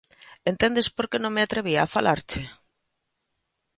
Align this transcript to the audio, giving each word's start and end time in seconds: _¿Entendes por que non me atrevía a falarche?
_¿Entendes 0.51 0.87
por 0.95 1.05
que 1.09 1.17
non 1.21 1.33
me 1.35 1.43
atrevía 1.43 1.81
a 1.83 1.91
falarche? 1.95 2.41